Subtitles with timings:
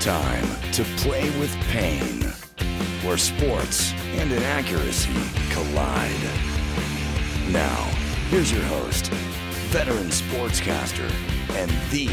[0.00, 2.22] time to play with pain,
[3.02, 5.12] where sports and inaccuracy
[5.50, 6.12] collide.
[7.48, 7.82] Now,
[8.28, 9.08] here's your host,
[9.70, 11.10] veteran sportscaster,
[11.56, 12.06] and the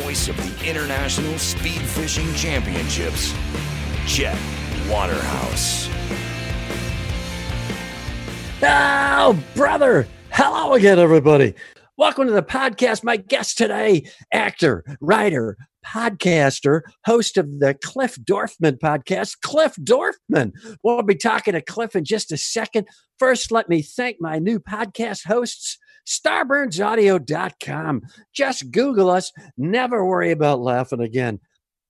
[0.00, 3.32] voice of the International Speed Fishing Championships,
[4.06, 4.38] Chet
[4.88, 5.88] Waterhouse.
[8.62, 10.08] Oh, brother.
[10.32, 11.54] Hello again, everybody.
[11.96, 13.04] Welcome to the podcast.
[13.04, 15.56] My guest today, actor, writer,
[15.90, 20.52] podcaster, host of the Cliff Dorfman podcast, Cliff Dorfman.
[20.82, 22.86] We'll be talking to Cliff in just a second.
[23.18, 28.02] First, let me thank my new podcast hosts, starburnsaudio.com.
[28.32, 29.32] Just Google us.
[29.56, 31.40] Never worry about laughing again.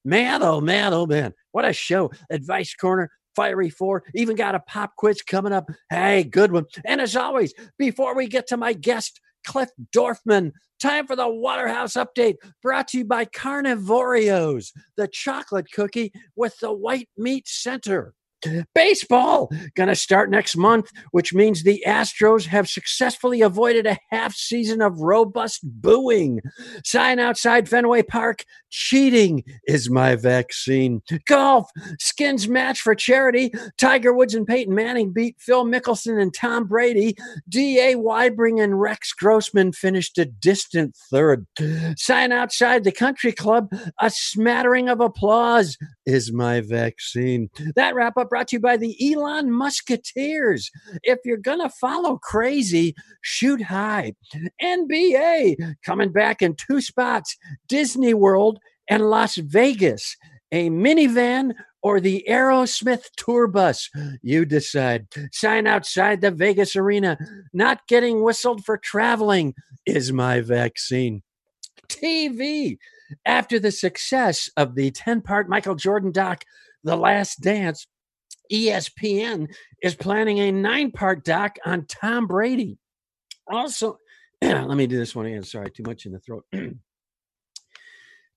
[0.04, 1.34] Man, oh man, oh man.
[1.52, 2.10] What a show.
[2.30, 5.68] Advice Corner, Fiery Four, even got a pop quiz coming up.
[5.90, 6.64] Hey, good one.
[6.86, 11.94] And as always, before we get to my guest, Cliff Dorfman, time for the Waterhouse
[11.94, 18.14] Update brought to you by Carnivorios, the chocolate cookie with the white meat center.
[18.74, 19.50] Baseball
[19.90, 25.00] to start next month, which means the Astros have successfully avoided a half season of
[25.00, 26.40] robust booing.
[26.84, 31.02] Sign outside Fenway Park, cheating is my vaccine.
[31.26, 31.68] Golf,
[31.98, 33.52] skins match for charity.
[33.78, 37.16] Tiger Woods and Peyton Manning beat Phil Mickelson and Tom Brady.
[37.48, 37.96] D.A.
[37.96, 41.46] Weibring and Rex Grossman finished a distant third.
[41.96, 47.50] Sign outside the country club, a smattering of applause is my vaccine.
[47.74, 50.70] That wrap up brought to you by the Elon Musketeers.
[51.02, 54.14] If you're going to follow crazy, shoot high.
[54.62, 57.36] NBA coming back in two spots
[57.68, 58.58] Disney World
[58.88, 60.16] and Las Vegas.
[60.52, 63.88] A minivan or the Aerosmith tour bus.
[64.22, 65.06] You decide.
[65.32, 67.18] Sign outside the Vegas arena.
[67.52, 69.54] Not getting whistled for traveling
[69.86, 71.22] is my vaccine.
[71.88, 72.78] TV.
[73.26, 76.44] After the success of the 10 part Michael Jordan doc,
[76.84, 77.86] The Last Dance,
[78.52, 79.52] ESPN
[79.82, 82.78] is planning a nine part doc on Tom Brady.
[83.50, 83.98] Also,
[84.42, 85.42] let me do this one again.
[85.42, 86.44] Sorry, too much in the throat.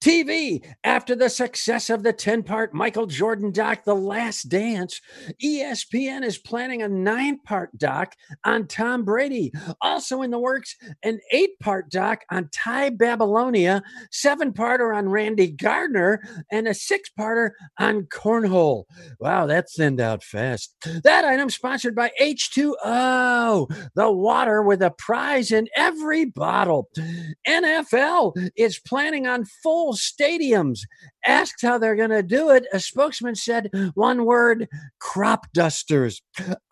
[0.03, 0.61] TV.
[0.83, 4.99] After the success of the 10 part Michael Jordan doc, The Last Dance,
[5.41, 9.53] ESPN is planning a nine part doc on Tom Brady.
[9.79, 13.81] Also in the works, an eight part doc on Tai Babilonia,
[14.11, 16.21] seven parter on Randy Gardner,
[16.51, 18.83] and a six parter on Cornhole.
[19.21, 20.75] Wow, that thinned out fast.
[21.05, 26.89] That item sponsored by H2O, the water with a prize in every bottle.
[27.47, 30.81] NFL is planning on full stadiums.
[31.25, 34.67] Asked how they're going to do it, a spokesman said one word
[34.99, 36.21] crop dusters.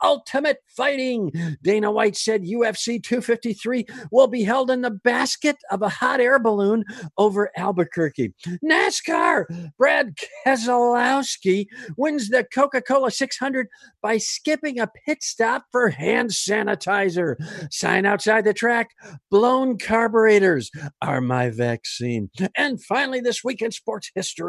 [0.03, 1.31] Ultimate fighting.
[1.63, 6.39] Dana White said UFC 253 will be held in the basket of a hot air
[6.39, 6.83] balloon
[7.17, 8.33] over Albuquerque.
[8.63, 9.71] NASCAR.
[9.77, 13.67] Brad Keselowski wins the Coca Cola 600
[14.01, 17.35] by skipping a pit stop for hand sanitizer.
[17.71, 18.89] Sign outside the track.
[19.29, 22.29] Blown carburetors are my vaccine.
[22.57, 24.40] And finally, this week in sports history,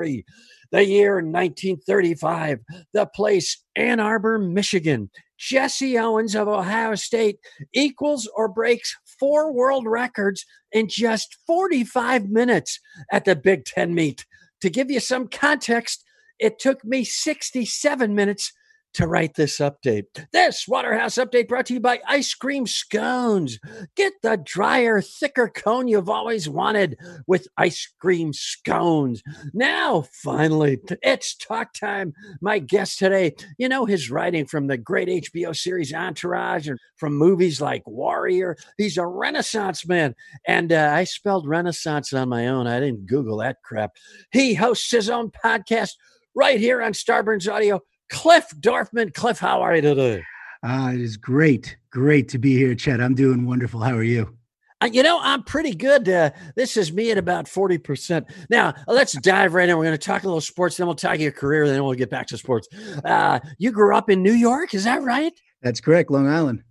[0.73, 2.61] the year 1935,
[2.93, 5.11] the place Ann Arbor, Michigan.
[5.39, 7.39] Jesse Owens of Ohio State
[7.73, 12.79] equals or breaks four world records in just 45 minutes
[13.11, 14.25] at the Big Ten meet.
[14.61, 16.05] To give you some context,
[16.39, 18.53] it took me 67 minutes
[18.95, 20.05] to write this update.
[20.33, 23.59] This Waterhouse update brought to you by Ice Cream Scones.
[23.97, 29.23] Get the drier, thicker cone you've always wanted with Ice Cream Scones.
[29.55, 32.13] Now, finally, it's talk time.
[32.41, 37.15] My guest today, you know his writing from the great HBO series Entourage and from
[37.15, 38.57] movies like Warrior.
[38.77, 40.15] He's a Renaissance man.
[40.47, 42.67] And uh, I spelled Renaissance on my own.
[42.67, 43.97] I didn't Google that crap.
[44.33, 45.93] He hosts his own podcast
[46.35, 47.81] right here on Starburns Audio.
[48.13, 49.13] Cliff Dorfman.
[49.15, 50.23] Cliff, how are you today?
[50.63, 51.77] Uh, it is great.
[51.91, 53.01] Great to be here, Chet.
[53.01, 53.81] I'm doing wonderful.
[53.81, 54.37] How are you?
[54.83, 56.09] Uh, you know, I'm pretty good.
[56.09, 58.25] Uh, this is me at about 40%.
[58.51, 59.77] Now, let's dive right in.
[59.77, 62.11] We're going to talk a little sports, then we'll talk your career, then we'll get
[62.11, 62.69] back to sports.
[63.05, 65.33] Uh, you grew up in New York, is that right?
[65.63, 66.63] That's correct, Long Island.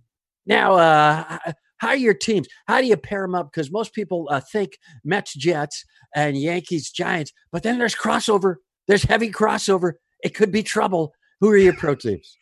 [0.46, 1.38] Now, uh,
[1.78, 2.46] how are your teams?
[2.66, 3.50] How do you pair them up?
[3.50, 5.84] Because most people uh, think Mets, Jets,
[6.14, 8.56] and Yankees, Giants, but then there's crossover.
[8.86, 9.94] There's heavy crossover.
[10.22, 11.14] It could be trouble.
[11.42, 12.38] Who are your pro teams?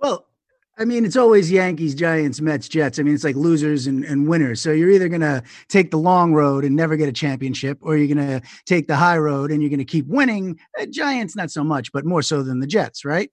[0.00, 0.26] Well,
[0.76, 2.98] I mean, it's always Yankees, Giants, Mets, Jets.
[2.98, 4.60] I mean, it's like losers and, and winners.
[4.60, 7.96] So you're either going to take the long road and never get a championship, or
[7.96, 10.58] you're going to take the high road and you're going to keep winning.
[10.76, 13.30] Uh, Giants, not so much, but more so than the Jets, right?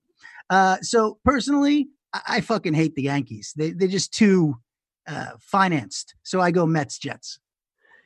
[0.52, 3.52] Uh, so personally, I, I, fucking hate the Yankees.
[3.58, 4.58] They, they're just too
[5.08, 6.14] uh, financed.
[6.22, 7.40] So I go Mets, Jets.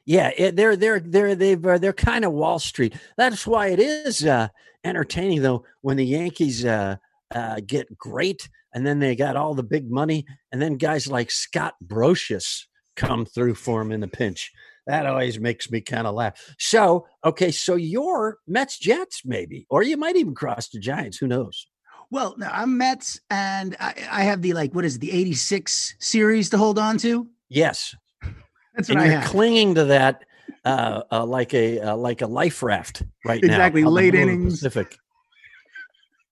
[0.06, 2.94] Yeah, it, they're they're they're they've uh, they're kind of Wall Street.
[3.18, 4.50] That's why it is uh,
[4.84, 6.98] entertaining though when the Yankees uh,
[7.34, 11.32] uh, get great and then they got all the big money and then guys like
[11.32, 12.64] Scott Brosius
[12.96, 14.52] come through for him in the pinch.
[14.86, 16.56] That always makes me kind of laugh.
[16.60, 21.18] So, okay, so you're Mets Jets maybe, or you might even cross the Giants.
[21.18, 21.68] Who knows?
[22.12, 25.96] Well, no, I'm Mets, and I, I have the like what is it, the '86
[26.00, 27.28] series to hold on to.
[27.50, 27.96] Yes,
[28.76, 29.30] That's and what I you're have.
[29.30, 30.24] clinging to that
[30.66, 33.88] uh, uh, like a uh, like a life raft right Exactly, now.
[33.90, 34.54] the late middle of the innings.
[34.60, 34.98] Pacific.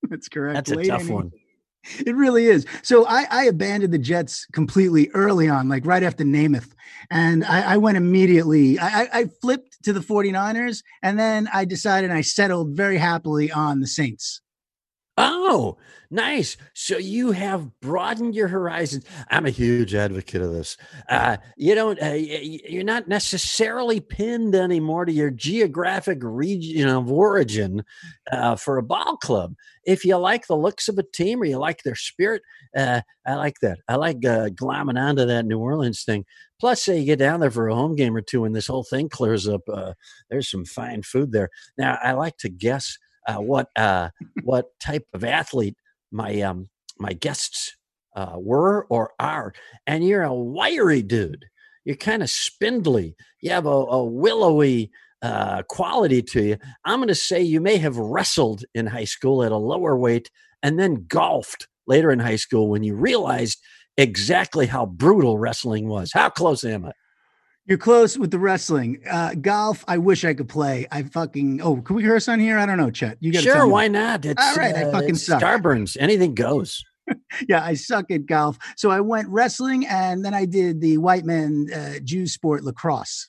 [0.09, 0.55] That's correct.
[0.55, 1.13] That's a tough inning.
[1.13, 1.31] one.
[2.05, 2.65] It really is.
[2.83, 6.69] So I, I abandoned the Jets completely early on, like right after Namath.
[7.09, 11.65] And I, I went immediately, I, I- I flipped to the 49ers and then I
[11.65, 14.41] decided I settled very happily on the Saints.
[15.23, 15.77] Oh,
[16.09, 16.57] nice.
[16.73, 19.05] So you have broadened your horizons.
[19.29, 20.77] I'm a huge advocate of this.
[21.07, 27.83] Uh, you don't, uh, you're not necessarily pinned anymore to your geographic region of origin
[28.31, 29.53] uh, for a ball club.
[29.85, 32.41] If you like the looks of a team or you like their spirit,
[32.75, 33.77] uh, I like that.
[33.87, 36.25] I like uh, glomming onto that New Orleans thing.
[36.59, 38.83] Plus, say you get down there for a home game or two and this whole
[38.83, 39.61] thing clears up.
[39.71, 39.93] Uh,
[40.31, 41.49] there's some fine food there.
[41.77, 42.97] Now, I like to guess
[43.27, 44.09] uh, what uh,
[44.43, 45.75] what type of athlete
[46.11, 46.69] my um,
[46.99, 47.75] my guests
[48.15, 49.53] uh, were or are,
[49.87, 51.45] and you're a wiry dude.
[51.85, 53.15] You're kind of spindly.
[53.41, 54.91] You have a, a willowy
[55.21, 56.57] uh, quality to you.
[56.85, 60.29] I'm going to say you may have wrestled in high school at a lower weight
[60.63, 63.59] and then golfed later in high school when you realized
[63.97, 66.11] exactly how brutal wrestling was.
[66.13, 66.91] How close am I?
[67.65, 69.01] You're close with the wrestling.
[69.09, 70.87] Uh, golf, I wish I could play.
[70.91, 72.57] I fucking, oh, can we curse on here?
[72.57, 73.17] I don't know, Chet.
[73.19, 74.25] You got Sure, why not?
[74.25, 75.41] It's, All right, I uh, fucking it's suck.
[75.41, 75.95] Starburns.
[75.99, 76.83] Anything goes.
[77.49, 78.57] Yeah, I suck at golf.
[78.77, 83.27] So I went wrestling and then I did the white man uh, Jew sport lacrosse.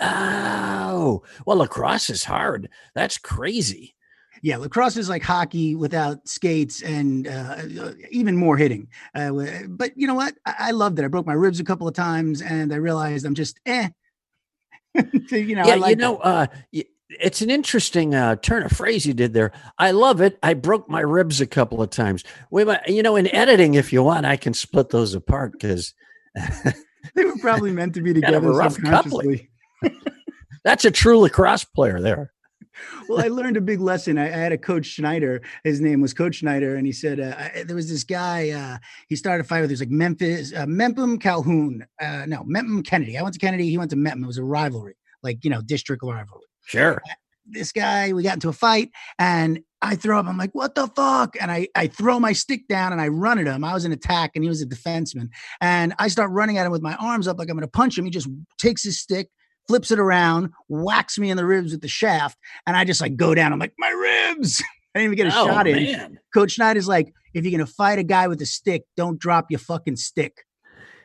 [0.00, 2.68] Oh, well, lacrosse is hard.
[2.94, 3.94] That's crazy.
[4.42, 8.88] Yeah, lacrosse is like hockey without skates and uh, uh, even more hitting.
[9.14, 9.32] Uh,
[9.68, 10.34] but you know what?
[10.44, 11.04] I, I loved it.
[11.04, 13.88] I broke my ribs a couple of times, and I realized I'm just eh.
[15.30, 16.46] you know, I yeah, you know, uh,
[17.08, 19.52] it's an interesting uh, turn of phrase you did there.
[19.78, 20.38] I love it.
[20.42, 22.24] I broke my ribs a couple of times.
[22.50, 25.94] We, might- you know, in editing, if you want, I can split those apart because
[27.14, 29.50] they were probably meant to be Kind of together rough subconsciously.
[30.64, 32.32] that's a true lacrosse player there.
[33.08, 34.18] Well, I learned a big lesson.
[34.18, 35.42] I, I had a coach Schneider.
[35.64, 38.50] His name was Coach Schneider, and he said uh, I, there was this guy.
[38.50, 38.78] Uh,
[39.08, 39.70] he started a fight with.
[39.70, 41.86] He was like Memphis, uh, Mepham Calhoun.
[42.00, 43.16] Uh, no, Mepham Kennedy.
[43.18, 43.68] I went to Kennedy.
[43.68, 44.24] He went to Mepham.
[44.24, 46.44] It was a rivalry, like you know, district rivalry.
[46.64, 47.00] Sure.
[47.48, 48.90] This guy, we got into a fight,
[49.20, 50.26] and I throw up.
[50.26, 51.36] I'm like, what the fuck?
[51.40, 53.62] And I I throw my stick down and I run at him.
[53.62, 55.28] I was an attack, and he was a defenseman.
[55.60, 57.96] And I start running at him with my arms up like I'm going to punch
[57.96, 58.04] him.
[58.04, 58.28] He just
[58.58, 59.28] takes his stick,
[59.68, 63.16] flips it around, whacks me in the ribs with the shaft, and I just like
[63.16, 63.52] go down.
[63.52, 64.62] I'm like, my ribs.
[64.94, 65.76] I didn't even get a oh, shot in.
[65.76, 66.18] man.
[66.32, 69.60] Coach Schneider's like, if you're gonna fight a guy with a stick, don't drop your
[69.60, 70.44] fucking stick.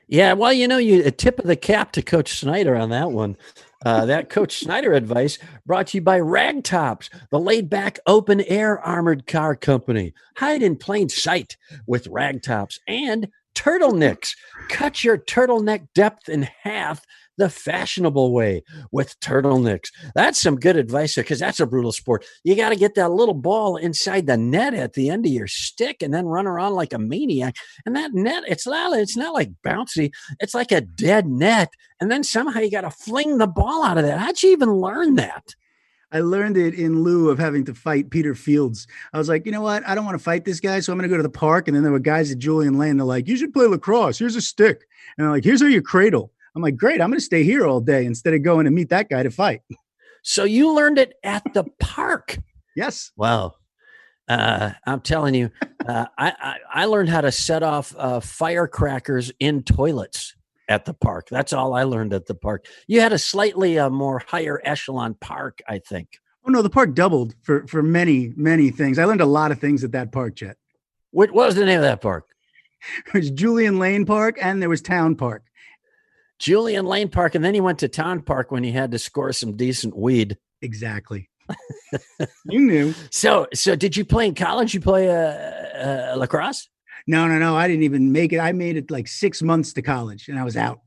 [0.08, 3.12] Yeah, well, you know, you a tip of the cap to Coach Snyder on that
[3.12, 3.38] one.
[3.86, 8.80] Uh, that Coach Snyder advice brought to you by Ragtops, the laid back open air
[8.80, 10.14] armored car company.
[10.38, 11.56] Hide in plain sight
[11.88, 14.36] with Ragtops and turtlenecks.
[14.70, 17.06] Cut your turtleneck depth in half
[17.38, 19.90] the fashionable way with turtlenecks.
[20.16, 22.26] That's some good advice because that's a brutal sport.
[22.44, 25.48] You got to get that little ball inside the net at the end of your
[25.48, 27.56] stick and then run around like a maniac.
[27.86, 30.12] And that net, it's not, it's not like bouncy.
[30.40, 31.74] It's like a dead net.
[32.00, 34.20] And then somehow you got to fling the ball out of that.
[34.20, 35.56] How'd you even learn that?
[36.14, 38.86] I learned it in lieu of having to fight Peter Fields.
[39.14, 39.88] I was like, you know what?
[39.88, 41.68] I don't want to fight this guy, so I'm going to go to the park.
[41.68, 42.98] And then there were guys at Julian Lane.
[42.98, 44.20] They're like, you should play lacrosse.
[44.20, 44.86] Here's a stick.
[45.18, 46.32] And they're like, here's how you cradle.
[46.56, 47.02] I'm like, great.
[47.02, 49.32] I'm going to stay here all day instead of going to meet that guy to
[49.32, 49.62] fight.
[50.24, 52.38] So you learned it at the park.
[52.76, 53.12] Yes.
[53.16, 53.54] Wow.
[54.28, 55.52] Uh, I'm telling you,
[55.88, 60.36] uh, I, I, I learned how to set off uh, firecrackers in toilets
[60.68, 61.28] at the park.
[61.30, 62.66] That's all I learned at the park.
[62.88, 66.18] You had a slightly uh, more higher echelon park, I think.
[66.46, 68.98] Oh no, the park doubled for for many many things.
[68.98, 70.58] I learned a lot of things at that park, Chet.
[71.12, 72.30] What was the name of that park?
[73.06, 75.44] it was Julian Lane Park and there was Town Park.
[76.42, 79.32] Julian Lane Park, and then he went to Town Park when he had to score
[79.32, 80.38] some decent weed.
[80.64, 81.30] Exactly.
[82.46, 82.96] you knew.
[83.12, 84.74] So, so did you play in college?
[84.74, 86.68] You play uh, uh, lacrosse?
[87.06, 87.56] No, no, no.
[87.56, 88.40] I didn't even make it.
[88.40, 90.82] I made it like six months to college and I was out.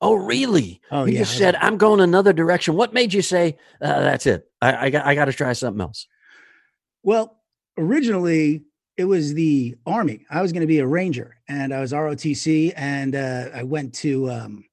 [0.00, 0.80] Oh, really?
[0.90, 1.18] Oh, you yeah.
[1.20, 2.74] just said I'm going another direction.
[2.74, 4.48] What made you say uh, that's it?
[4.62, 6.06] I, I got I got to try something else.
[7.02, 7.40] Well,
[7.76, 8.64] originally
[8.96, 10.24] it was the army.
[10.30, 13.94] I was going to be a ranger, and I was ROTC, and uh, I went
[13.96, 14.64] to um,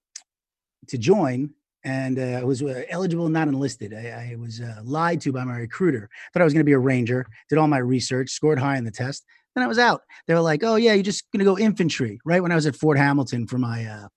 [0.88, 1.52] to join,
[1.84, 3.94] and uh, I was uh, eligible, not enlisted.
[3.94, 6.10] I, I was uh, lied to by my recruiter.
[6.34, 7.26] Thought I was going to be a ranger.
[7.50, 9.26] Did all my research, scored high in the test.
[9.56, 10.02] Then I was out.
[10.28, 12.66] They were like, "Oh yeah, you're just going to go infantry." Right when I was
[12.66, 14.08] at Fort Hamilton for my uh,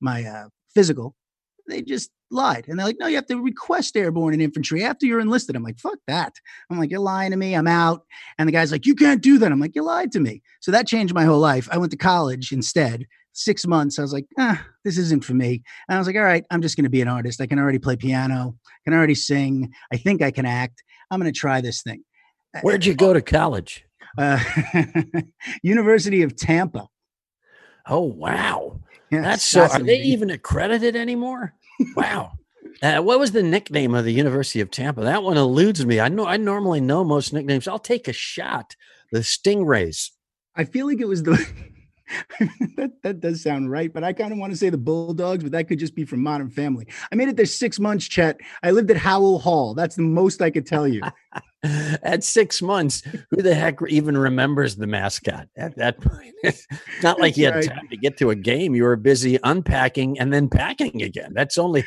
[0.00, 1.14] my uh, physical,
[1.68, 2.66] they just lied.
[2.68, 5.56] And they're like, no, you have to request airborne and infantry after you're enlisted.
[5.56, 6.34] I'm like, fuck that.
[6.70, 7.54] I'm like, you're lying to me.
[7.54, 8.04] I'm out.
[8.38, 9.52] And the guy's like, you can't do that.
[9.52, 10.42] I'm like, you lied to me.
[10.60, 11.68] So that changed my whole life.
[11.70, 13.06] I went to college instead.
[13.38, 15.62] Six months, I was like, ah, this isn't for me.
[15.88, 17.40] And I was like, all right, I'm just going to be an artist.
[17.40, 19.74] I can already play piano, can already sing.
[19.92, 20.82] I think I can act.
[21.10, 22.02] I'm going to try this thing.
[22.62, 23.84] Where'd you go to college?
[24.16, 24.42] Uh,
[25.62, 26.88] University of Tampa.
[27.86, 28.80] Oh, wow.
[29.10, 29.64] Yeah, That's so.
[29.64, 31.54] Are they even accredited anymore?
[31.94, 32.32] Wow.
[32.82, 35.02] Uh, what was the nickname of the University of Tampa?
[35.02, 36.00] That one eludes me.
[36.00, 36.26] I know.
[36.26, 37.68] I normally know most nicknames.
[37.68, 38.76] I'll take a shot.
[39.12, 40.10] The Stingrays.
[40.56, 41.46] I feel like it was the.
[42.76, 45.52] that that does sound right, but I kind of want to say the Bulldogs, but
[45.52, 46.86] that could just be from Modern Family.
[47.10, 48.38] I made it there six months, Chet.
[48.62, 49.74] I lived at Howell Hall.
[49.74, 51.02] That's the most I could tell you.
[52.02, 56.32] At six months, who the heck even remembers the mascot at that point?
[56.44, 56.64] It's
[57.02, 57.68] not like That's you had right.
[57.68, 58.76] time to get to a game.
[58.76, 61.32] You were busy unpacking and then packing again.
[61.34, 61.84] That's only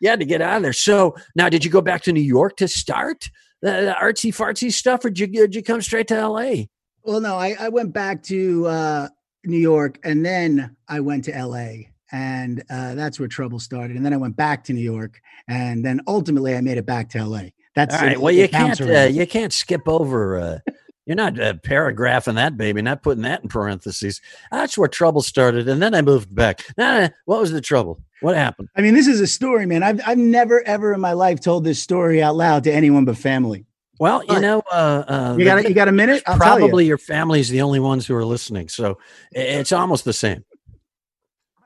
[0.00, 0.72] you had to get out of there.
[0.72, 3.30] So now, did you go back to New York to start
[3.62, 6.68] the, the artsy fartsy stuff, or did you, did you come straight to L.A.?
[7.02, 9.08] Well, no, I, I went back to uh,
[9.44, 11.88] New York and then I went to LA.
[12.12, 13.96] And uh, that's where trouble started.
[13.96, 15.20] And then I went back to New York.
[15.46, 17.42] And then ultimately I made it back to LA.
[17.76, 18.12] That's All right.
[18.12, 20.36] it- Well, you can't uh, you can't skip over.
[20.36, 20.58] Uh,
[21.06, 24.20] you're not uh, paragraphing that baby, not putting that in parentheses.
[24.50, 26.64] That's where trouble started, and then I moved back.
[26.76, 28.00] Nah, nah, what was the trouble?
[28.20, 28.68] What happened?
[28.76, 29.82] I mean, this is a story, man.
[29.82, 33.16] I've, I've never, ever in my life told this story out loud to anyone but
[33.16, 33.64] family.
[34.00, 36.22] Well, you know, uh, uh, You got You got a minute?
[36.26, 36.58] I'll tell you.
[36.58, 38.98] probably your family's the only ones who are listening, so
[39.30, 40.42] it's almost the same.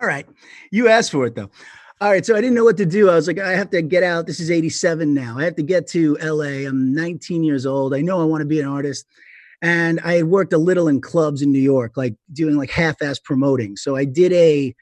[0.03, 0.26] All right.
[0.73, 1.49] You asked for it though.
[2.00, 2.26] All right.
[2.26, 3.09] So I didn't know what to do.
[3.09, 4.26] I was like, I have to get out.
[4.26, 5.38] This is 87 now.
[5.38, 6.69] I have to get to LA.
[6.69, 7.95] I'm 19 years old.
[7.95, 9.07] I know I want to be an artist.
[9.62, 13.00] And I had worked a little in clubs in New York, like doing like half
[13.00, 13.76] ass promoting.
[13.76, 14.75] So I did a,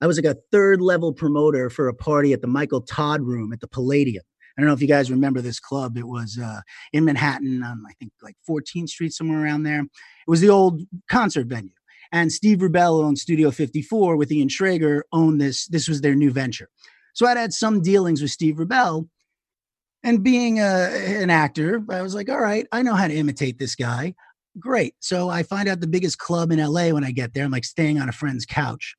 [0.00, 3.52] I was like a third level promoter for a party at the Michael Todd room
[3.52, 4.22] at the Palladium.
[4.56, 5.96] I don't know if you guys remember this club.
[5.96, 6.60] It was uh,
[6.92, 9.80] in Manhattan on, I think, like 14th Street, somewhere around there.
[9.80, 11.70] It was the old concert venue
[12.12, 15.66] and Steve Rubell owned Studio 54 with Ian Schrager owned this.
[15.66, 16.68] This was their new venture.
[17.14, 19.08] So I'd had some dealings with Steve Rubell.
[20.02, 23.58] And being a, an actor, I was like, all right, I know how to imitate
[23.58, 24.14] this guy.
[24.58, 24.94] Great.
[25.00, 27.44] So I find out the biggest club in LA when I get there.
[27.44, 28.94] I'm like staying on a friend's couch.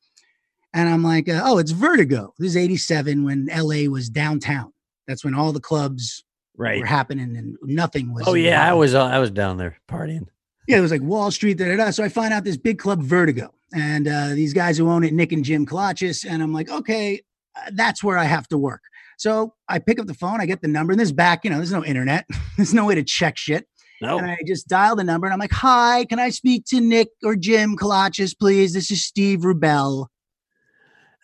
[0.74, 2.34] And I'm like, uh, oh, it's Vertigo.
[2.38, 4.72] This is 87 when LA was downtown.
[5.08, 6.24] That's when all the clubs
[6.58, 6.79] Right.
[6.79, 8.27] were happening and nothing was.
[8.27, 10.27] Oh yeah, I was uh, I was down there partying.
[10.67, 11.58] Yeah, it was like Wall Street.
[11.58, 11.89] Da, da, da.
[11.91, 15.13] So I find out this big club, Vertigo, and uh, these guys who own it,
[15.13, 17.22] Nick and Jim Colachis, and I'm like, okay,
[17.55, 18.81] uh, that's where I have to work.
[19.17, 21.58] So I pick up the phone, I get the number, and this back, you know,
[21.58, 22.25] there's no internet,
[22.58, 23.67] there's no way to check shit,
[24.01, 26.79] No, and I just dial the number, and I'm like, hi, can I speak to
[26.79, 28.74] Nick or Jim Colachis, please?
[28.74, 30.08] This is Steve Rubell.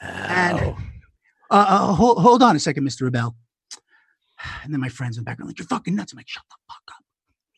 [0.02, 0.60] and-
[1.50, 3.10] Uh, uh, hold, hold on a second, Mr.
[3.10, 3.34] Rubell.
[4.64, 6.14] And then my friends in the background, like, you're fucking nuts.
[6.14, 7.04] I'm like, shut the fuck up.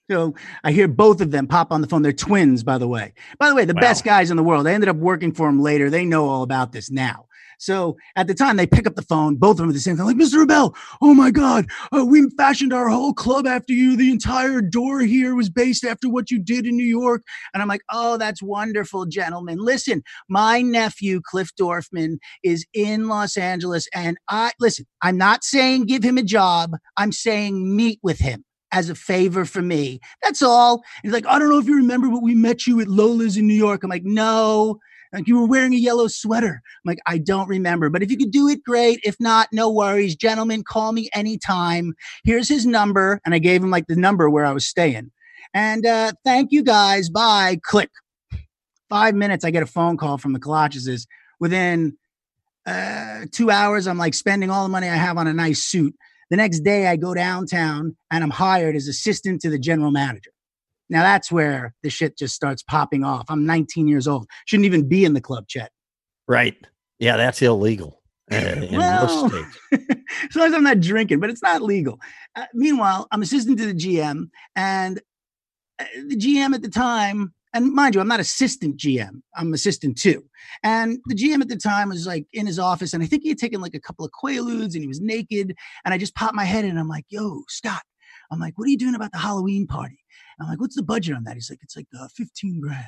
[0.10, 0.34] So
[0.64, 2.02] I hear both of them pop on the phone.
[2.02, 3.14] They're twins, by the way.
[3.38, 3.82] By the way, the Wow.
[3.82, 4.68] best guys in the world.
[4.68, 5.90] I ended up working for them later.
[5.90, 7.28] They know all about this now.
[7.60, 9.98] So at the time, they pick up the phone, both of them at the same
[9.98, 10.44] time, like, Mr.
[10.44, 13.96] Rubell, oh my God, uh, we fashioned our whole club after you.
[13.96, 17.22] The entire door here was based after what you did in New York.
[17.54, 19.60] And I'm like, oh, that's wonderful, gentlemen.
[19.60, 23.88] Listen, my nephew, Cliff Dorfman, is in Los Angeles.
[23.94, 26.72] And I listen, I'm not saying give him a job.
[26.98, 30.00] I'm saying meet with him as a favor for me.
[30.24, 30.84] That's all.
[31.04, 33.48] He's like, I don't know if you remember, but we met you at Lola's in
[33.48, 33.84] New York.
[33.84, 34.80] I'm like, no.
[35.12, 36.62] Like you were wearing a yellow sweater.
[36.64, 37.90] I'm like, I don't remember.
[37.90, 39.00] But if you could do it, great.
[39.04, 40.16] If not, no worries.
[40.16, 41.94] Gentlemen, call me anytime.
[42.24, 43.20] Here's his number.
[43.26, 45.12] And I gave him like the number where I was staying.
[45.54, 47.10] And uh, thank you guys.
[47.10, 47.60] Bye.
[47.64, 47.90] Click.
[48.90, 51.06] Five minutes, I get a phone call from the Colacheses.
[51.40, 51.96] Within
[52.66, 55.96] uh, two hours, I'm like spending all the money I have on a nice suit.
[56.32, 60.32] The next day, I go downtown and I'm hired as assistant to the general manager.
[60.90, 63.26] Now that's where the shit just starts popping off.
[63.30, 64.28] I'm 19 years old.
[64.46, 65.72] Shouldn't even be in the club, Chet.
[66.28, 66.56] right.
[67.00, 69.34] Yeah, that's illegal in Well- most
[69.72, 70.04] states.
[70.30, 72.00] as long as I'm not drinking, but it's not legal.
[72.36, 75.00] Uh, meanwhile, I'm assistant to the GM, and
[75.80, 79.98] uh, the GM at the time, and mind you, I'm not assistant GM, I'm assistant
[79.98, 80.26] too.
[80.62, 83.30] And the GM at the time was like in his office, and I think he
[83.30, 85.56] had taken like a couple of Quaaludes and he was naked.
[85.86, 87.82] And I just popped my head in, and I'm like, yo, Scott,
[88.30, 90.00] I'm like, what are you doing about the Halloween party?
[90.40, 91.36] I'm like, what's the budget on that?
[91.36, 92.86] He's like, it's like uh, 15 grand.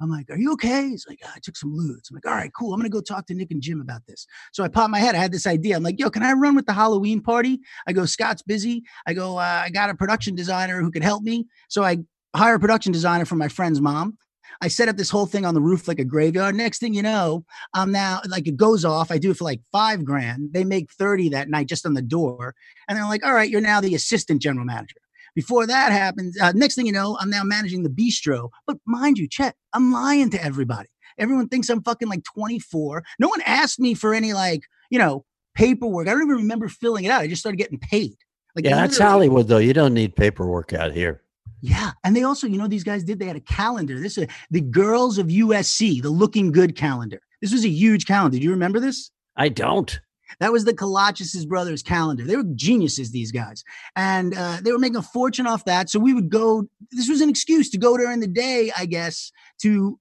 [0.00, 2.50] I'm like, "Are you okay?" He's like, "I took some ludes." I'm like, "All right,
[2.58, 2.72] cool.
[2.72, 5.14] I'm gonna go talk to Nick and Jim about this." So I popped my head.
[5.14, 5.76] I had this idea.
[5.76, 9.12] I'm like, "Yo, can I run with the Halloween party?" I go, "Scott's busy." I
[9.12, 11.98] go, uh, "I got a production designer who could help me." So I
[12.34, 14.18] hire a production designer from my friend's mom.
[14.60, 16.54] I set up this whole thing on the roof like a graveyard.
[16.54, 17.44] Next thing you know,
[17.74, 19.10] I'm now like it goes off.
[19.10, 20.52] I do it for like five grand.
[20.52, 22.54] They make 30 that night just on the door.
[22.88, 24.96] And they're like, all right, you're now the assistant general manager.
[25.34, 28.50] Before that happens, uh, next thing you know, I'm now managing the bistro.
[28.66, 30.88] But mind you, Chet, I'm lying to everybody.
[31.18, 33.04] Everyone thinks I'm fucking like 24.
[33.18, 35.24] No one asked me for any like, you know,
[35.54, 36.08] paperwork.
[36.08, 37.20] I don't even remember filling it out.
[37.20, 38.16] I just started getting paid.
[38.54, 39.58] Like, yeah, that's Hollywood though.
[39.58, 41.22] You don't need paperwork out here.
[41.60, 43.18] Yeah, and they also, you know, these guys did.
[43.18, 43.98] They had a calendar.
[43.98, 47.20] This is the girls of USC, the looking good calendar.
[47.40, 48.36] This was a huge calendar.
[48.36, 49.10] Do you remember this?
[49.36, 49.98] I don't.
[50.40, 52.24] That was the Colachis brothers calendar.
[52.24, 53.64] They were geniuses, these guys.
[53.96, 55.90] And uh, they were making a fortune off that.
[55.90, 59.32] So we would go, this was an excuse to go during the day, I guess,
[59.62, 59.98] to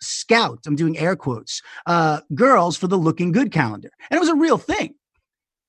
[0.00, 3.90] scout, I'm doing air quotes, uh, girls for the looking good calendar.
[4.10, 4.94] And it was a real thing.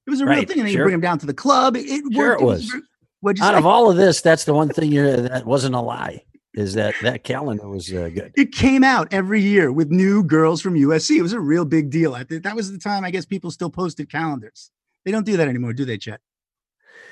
[0.06, 0.60] It was a right, real thing.
[0.62, 0.80] And sure.
[0.80, 1.76] you bring them down to the club.
[1.76, 2.42] It, it sure worked.
[2.42, 2.74] It was.
[2.74, 2.84] It
[3.22, 3.58] was Out say?
[3.58, 6.24] of all of this, that's the one thing that wasn't a lie
[6.58, 8.34] is that that calendar was uh, good.
[8.36, 11.18] It came out every year with new girls from USC.
[11.18, 12.16] It was a real big deal.
[12.16, 13.06] I that was the time.
[13.06, 14.72] I guess people still posted calendars.
[15.06, 16.20] They don't do that anymore, do they, Chet?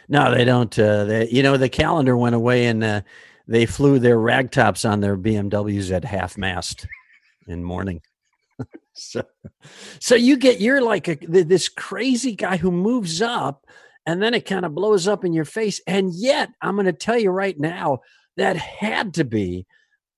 [0.10, 0.78] No, they don't.
[0.78, 3.02] Uh, they, you know, the calendar went away, and uh,
[3.48, 6.88] they flew their ragtops on their BMWs at half mast
[7.48, 8.02] in morning.
[8.94, 9.24] so,
[10.00, 13.68] so you get you're like a, this crazy guy who moves up,
[14.08, 15.80] and then it kind of blows up in your face.
[15.86, 18.00] And yet, I'm going to tell you right now
[18.38, 19.66] that had to be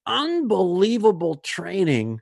[0.06, 2.22] unbelievable training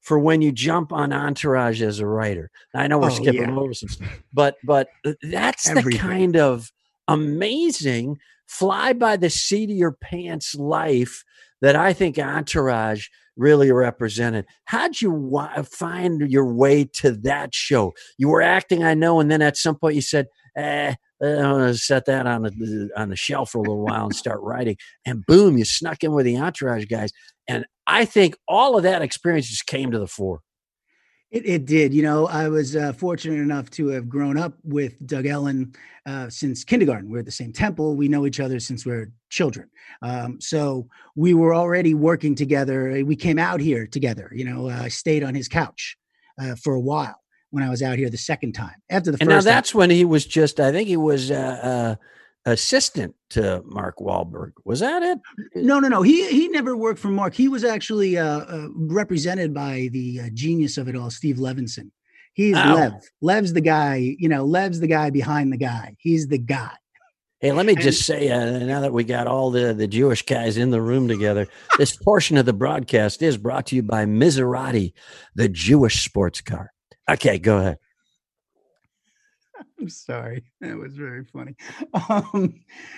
[0.00, 2.50] for when you jump on Entourage as a writer.
[2.74, 3.56] I know we're oh, skipping yeah.
[3.56, 4.88] over some stuff, but but
[5.22, 5.92] that's Everything.
[5.92, 6.70] the kind of
[7.08, 11.24] amazing fly by the seat of your pants life
[11.60, 14.46] that I think Entourage really represented.
[14.66, 15.32] How'd you
[15.64, 17.94] find your way to that show?
[18.18, 21.74] You were acting, I know, and then at some point you said, eh, I'm gonna
[21.74, 24.76] set that on the on the shelf for a little while and start writing.
[25.06, 27.12] And boom, you snuck in with the entourage guys.
[27.48, 30.40] And I think all of that experience just came to the fore.
[31.30, 31.92] It, it did.
[31.92, 35.74] You know, I was uh, fortunate enough to have grown up with Doug Ellin
[36.06, 37.10] uh, since kindergarten.
[37.10, 37.96] We're at the same temple.
[37.96, 39.68] We know each other since we're children.
[40.00, 43.02] Um, so we were already working together.
[43.04, 44.30] We came out here together.
[44.32, 45.96] You know, I stayed on his couch
[46.40, 47.23] uh, for a while
[47.54, 48.74] when I was out here the second time.
[48.90, 50.58] After the and first, now that's time, when he was just.
[50.58, 51.96] I think he was uh,
[52.44, 54.52] uh, assistant to Mark Wahlberg.
[54.64, 55.18] Was that it?
[55.54, 56.02] No, no, no.
[56.02, 57.34] He he never worked for Mark.
[57.34, 61.90] He was actually uh, uh represented by the uh, genius of it all, Steve Levinson.
[62.34, 62.74] He's oh.
[62.74, 62.92] Lev.
[63.20, 64.16] Lev's the guy.
[64.18, 65.94] You know, Lev's the guy behind the guy.
[65.98, 66.72] He's the guy.
[67.44, 70.56] Hey, let me just say, uh, now that we got all the, the Jewish guys
[70.56, 74.94] in the room together, this portion of the broadcast is brought to you by Maserati,
[75.34, 76.72] the Jewish sports car.
[77.08, 77.78] Okay, go ahead.
[79.78, 80.44] I'm sorry.
[80.60, 81.54] That was very funny.
[82.08, 82.54] Um,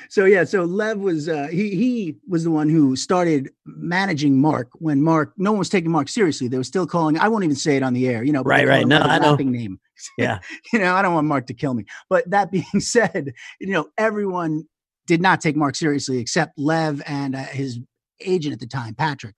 [0.09, 4.69] so yeah, so Lev was uh, he he was the one who started managing Mark
[4.75, 6.49] when Mark no one was taking Mark seriously.
[6.49, 7.19] They were still calling.
[7.19, 8.23] I won't even say it on the air.
[8.23, 8.87] You know, right, right.
[8.87, 9.37] No, I know.
[9.37, 9.81] Name.
[10.19, 10.40] Yeah.
[10.75, 11.87] you know, I don't want Mark to kill me.
[12.11, 14.64] But that being said, you know, everyone
[15.07, 17.81] did not take Mark seriously except Lev and uh, his
[18.21, 19.35] agent at the time, Patrick.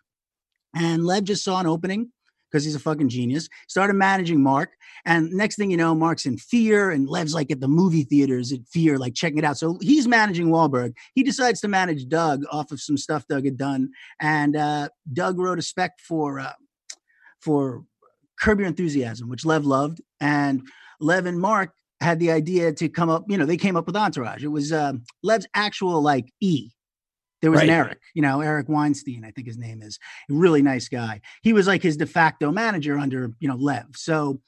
[0.74, 2.10] And Lev just saw an opening
[2.50, 3.48] because he's a fucking genius.
[3.68, 4.70] Started managing Mark,
[5.04, 8.52] and next thing you know, Mark's in fear, and Lev's like at the movie theaters
[8.52, 9.58] at fear, like checking it out.
[9.58, 10.94] So he's managing Wahlberg.
[11.14, 15.38] He decides to manage Doug off of some stuff Doug had done, and uh, Doug
[15.38, 16.52] wrote a spec for uh,
[17.40, 17.84] for
[18.40, 20.62] Curb Your Enthusiasm, which Lev loved, and
[21.00, 23.24] Lev and Mark had the idea to come up.
[23.28, 24.44] You know, they came up with Entourage.
[24.44, 26.70] It was uh, Lev's actual like E
[27.40, 27.68] there was right.
[27.68, 29.98] an Eric, you know, Eric Weinstein, I think his name is.
[30.28, 31.20] Really nice guy.
[31.42, 33.86] He was like his de facto manager under, you know, Lev.
[33.94, 34.40] So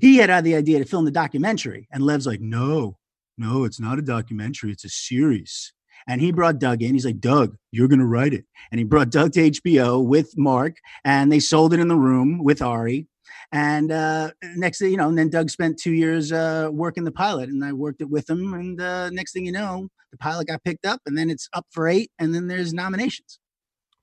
[0.00, 1.88] he had had the idea to film the documentary.
[1.92, 2.98] And Lev's like, no,
[3.38, 5.72] no, it's not a documentary, it's a series.
[6.06, 6.94] And he brought Doug in.
[6.94, 8.46] He's like, Doug, you're going to write it.
[8.70, 12.42] And he brought Doug to HBO with Mark, and they sold it in the room
[12.42, 13.06] with Ari.
[13.52, 17.12] And uh, next thing you know, and then Doug spent two years uh, working the
[17.12, 18.54] pilot, and I worked it with him.
[18.54, 21.66] And uh, next thing you know, the pilot got picked up, and then it's up
[21.70, 23.39] for eight, and then there's nominations.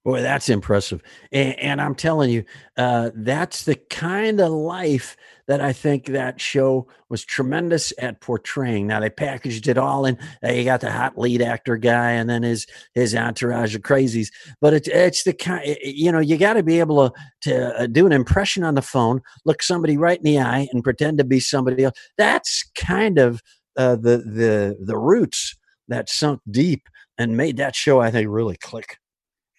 [0.07, 1.01] Boy, that's impressive.
[1.33, 2.45] And, and I'm telling you,
[2.77, 5.17] uh, that's the kind of life
[5.49, 8.87] that I think that show was tremendous at portraying.
[8.87, 10.17] Now they packaged it all in.
[10.41, 14.29] Uh, you got the hot lead actor guy, and then his his entourage of crazies.
[14.61, 17.87] But it's it's the kind you know you got to be able to to uh,
[17.87, 21.25] do an impression on the phone, look somebody right in the eye, and pretend to
[21.25, 21.99] be somebody else.
[22.17, 23.41] That's kind of
[23.75, 25.53] uh, the the the roots
[25.89, 26.83] that sunk deep
[27.17, 28.99] and made that show I think really click.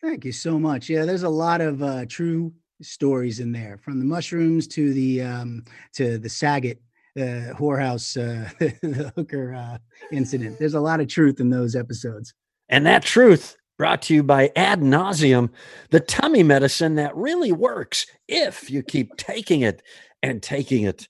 [0.09, 0.89] Thank you so much.
[0.89, 5.21] Yeah, there's a lot of uh, true stories in there, from the mushrooms to the
[5.21, 5.67] um,
[5.97, 6.81] to the Saget
[7.15, 8.49] uh, whorehouse, uh,
[8.81, 9.77] the hooker uh,
[10.11, 10.59] incident.
[10.59, 12.33] There's a lot of truth in those episodes.
[12.71, 15.51] And that truth brought to you by Ad Nauseum,
[15.91, 19.83] the tummy medicine that really works if you keep taking it
[20.23, 21.07] and taking it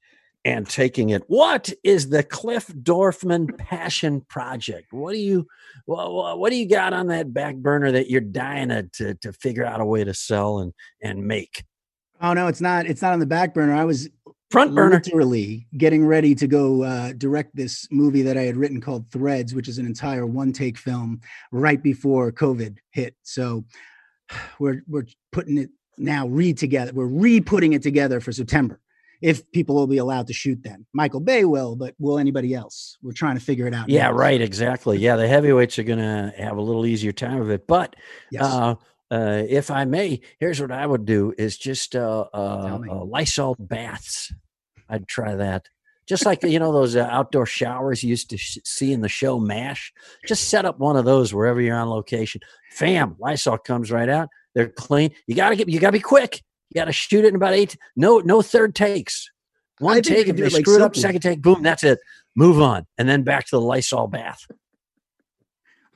[0.48, 1.22] and taking it.
[1.26, 4.94] What is the Cliff Dorfman Passion Project?
[4.94, 5.46] What do you
[5.84, 9.64] what, what do you got on that back burner that you're dying to, to, figure
[9.64, 11.64] out a way to sell and and make?
[12.22, 12.86] Oh no, it's not.
[12.86, 13.74] It's not on the back burner.
[13.74, 14.08] I was
[14.50, 18.80] front burner literally getting ready to go uh, direct this movie that i had written
[18.80, 21.20] called threads which is an entire one take film
[21.52, 23.62] right before covid hit so
[24.58, 28.80] we're we're putting it now re together we're re-putting it together for september
[29.20, 32.96] if people will be allowed to shoot then michael bay will but will anybody else
[33.02, 34.12] we're trying to figure it out yeah now.
[34.12, 37.96] right exactly yeah the heavyweights are gonna have a little easier time of it but
[38.30, 38.42] yes.
[38.44, 38.74] uh
[39.10, 43.56] uh, if I may, here's what I would do: is just uh, uh, uh, Lysol
[43.58, 44.32] baths.
[44.88, 45.68] I'd try that.
[46.06, 49.08] Just like you know those uh, outdoor showers you used to sh- see in the
[49.08, 49.92] show Mash.
[50.26, 52.40] Just set up one of those wherever you're on location.
[52.70, 54.28] Fam, Lysol comes right out.
[54.54, 55.10] They're clean.
[55.26, 55.68] You gotta get.
[55.68, 56.42] You gotta be quick.
[56.70, 57.76] You gotta shoot it in about eight.
[57.96, 59.30] No, no third takes.
[59.78, 60.28] One take.
[60.28, 61.98] If they like screw it up, second take, boom, that's it.
[62.36, 64.46] Move on, and then back to the Lysol bath.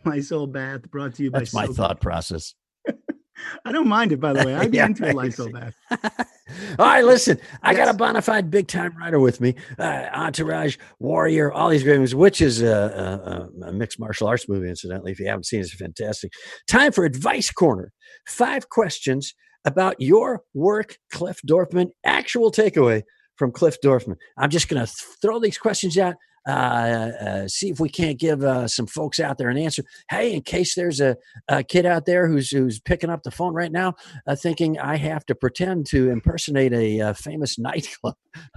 [0.05, 1.41] Lysol bath brought to you by.
[1.41, 2.55] That's my thought process.
[3.65, 4.55] I don't mind it, by the way.
[4.57, 5.75] I'd be yeah, into a Lysol bath.
[5.91, 9.55] all right, listen, I got a bona fide big time writer with me.
[9.79, 14.49] Uh, Entourage, Warrior, all these great movies, which is a, a, a, mixed martial arts
[14.49, 15.13] movie, incidentally.
[15.13, 16.33] If you haven't seen it, it's fantastic.
[16.69, 17.93] Time for Advice Corner.
[18.27, 21.91] Five questions about your work, Cliff Dorfman.
[22.05, 23.03] Actual takeaway
[23.37, 24.17] from Cliff Dorfman.
[24.37, 26.17] I'm just going to throw these questions out.
[26.47, 29.85] Uh, uh, see if we can't give uh, some folks out there an answer.
[30.11, 31.17] Hey, in case there's a,
[31.49, 33.95] a kid out there who's who's picking up the phone right now,
[34.27, 38.15] uh, thinking I have to pretend to impersonate a uh, famous nightclub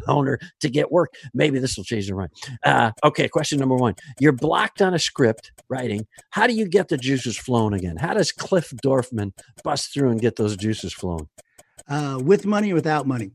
[0.07, 2.31] owner to get work, maybe this will change their mind.
[2.63, 6.07] Uh, okay, question number one: You're blocked on a script writing.
[6.31, 7.97] How do you get the juices flowing again?
[7.97, 9.31] How does Cliff Dorfman
[9.63, 11.27] bust through and get those juices flowing?
[11.87, 13.31] Uh with money or without money?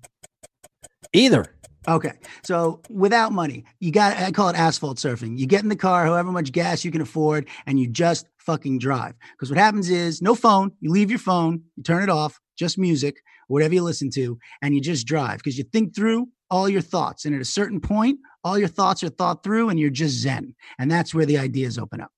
[1.12, 1.54] Either.
[1.90, 2.12] Okay.
[2.44, 5.37] So without money, you got, I call it asphalt surfing.
[5.37, 8.79] You get in the car, however much gas you can afford, and you just fucking
[8.79, 9.14] drive.
[9.33, 12.79] Because what happens is no phone, you leave your phone, you turn it off, just
[12.79, 13.16] music,
[13.48, 17.24] whatever you listen to, and you just drive because you think through all your thoughts.
[17.24, 20.55] And at a certain point, all your thoughts are thought through and you're just zen.
[20.79, 22.12] And that's where the ideas open up.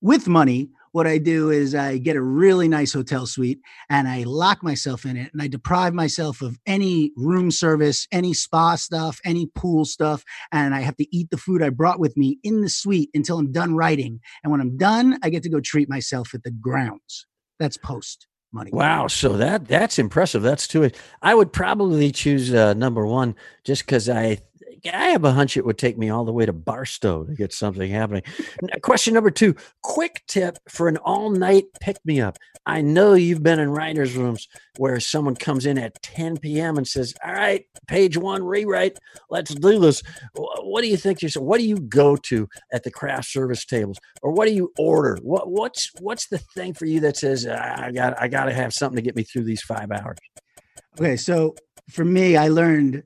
[0.00, 3.58] With money, what I do is I get a really nice hotel suite
[3.90, 8.32] and I lock myself in it and I deprive myself of any room service, any
[8.32, 10.22] spa stuff, any pool stuff.
[10.52, 13.38] And I have to eat the food I brought with me in the suite until
[13.38, 14.20] I'm done writing.
[14.44, 17.26] And when I'm done, I get to go treat myself at the grounds.
[17.58, 18.28] That's post.
[18.52, 18.70] Money.
[18.72, 20.42] Wow, so that that's impressive.
[20.42, 20.88] That's two.
[21.20, 24.42] I would probably choose uh, number one just because I
[24.92, 27.52] I have a hunch it would take me all the way to Barstow to get
[27.52, 28.22] something happening.
[28.82, 32.38] Question number two quick tip for an all night pick me up.
[32.66, 36.78] I know you've been in writers' rooms where someone comes in at 10 p.m.
[36.78, 40.02] and says, All right, page one, rewrite, let's do this.
[40.34, 41.44] What do you think yourself?
[41.44, 43.98] What do you go to at the craft service tables?
[44.22, 45.18] Or what do you order?
[45.22, 48.96] What, what's what's the thing for you that says, I got I gotta have something
[48.96, 50.18] to get me through these five hours?
[50.98, 51.54] Okay, so
[51.90, 53.02] for me, I learned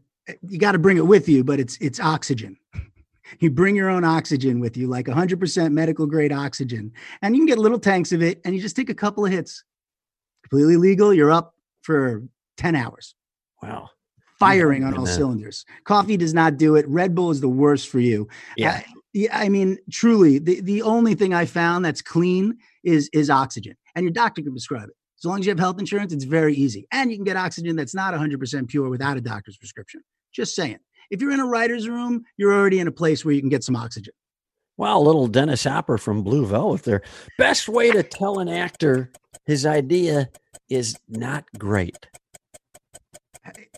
[0.49, 2.57] you got to bring it with you, but it's it's oxygen.
[3.41, 7.47] you bring your own oxygen with you, like 100% medical grade oxygen, and you can
[7.47, 9.65] get little tanks of it, and you just take a couple of hits.
[10.43, 11.13] Completely legal.
[11.13, 12.23] You're up for
[12.57, 13.15] 10 hours.
[13.63, 13.91] Wow.
[14.39, 15.65] Firing on all cylinders.
[15.85, 16.87] Coffee does not do it.
[16.89, 18.29] Red Bull is the worst for you.
[18.57, 18.77] Yeah.
[18.77, 23.31] Uh, yeah, I mean, truly, the, the only thing I found that's clean is is
[23.31, 24.95] oxygen, and your doctor can prescribe it.
[25.19, 26.87] As long as you have health insurance, it's very easy.
[26.93, 30.03] And you can get oxygen that's not 100% pure without a doctor's prescription.
[30.33, 30.79] Just saying.
[31.11, 33.65] If you're in a writer's room, you're already in a place where you can get
[33.65, 34.13] some oxygen.
[34.77, 37.03] Well, little Dennis Hopper from Blue Velvet there.
[37.37, 39.11] Best way to tell an actor
[39.47, 40.29] his idea
[40.69, 42.07] is not great.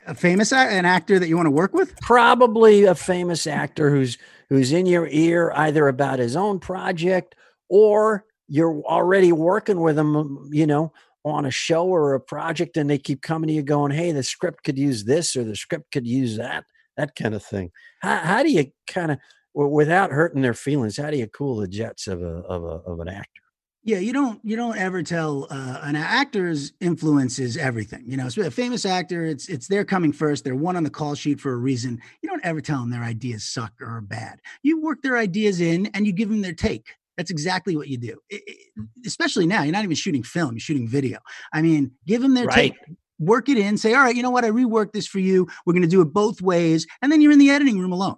[0.07, 1.97] A famous an actor that you want to work with?
[2.01, 7.37] Probably a famous actor who's who's in your ear either about his own project
[7.69, 10.93] or you're already working with him, you know,
[11.25, 14.23] on a show or a project and they keep coming to you going, hey, the
[14.23, 16.65] script could use this or the script could use that,
[16.97, 17.71] that kind of thing.
[18.01, 19.19] How, how do you kind of,
[19.53, 23.01] without hurting their feelings, how do you cool the jets of a, of a, of
[23.01, 23.43] an actor?
[23.83, 28.05] Yeah, you don't you don't ever tell uh, an actor's influence is everything.
[28.07, 30.45] You know, so a famous actor, it's it's they're coming first.
[30.45, 31.99] They're one on the call sheet for a reason.
[32.23, 34.41] You don't ever tell them their ideas suck or are bad.
[34.63, 36.89] You work their ideas in and you give them their take.
[37.21, 38.19] That's exactly what you do.
[38.31, 41.19] It, it, especially now, you're not even shooting film; you're shooting video.
[41.53, 42.73] I mean, give them their Right.
[42.73, 43.77] take, work it in.
[43.77, 44.47] Say, all right, you know what?
[44.47, 45.47] I reworked this for you.
[45.67, 48.17] We're going to do it both ways, and then you're in the editing room alone.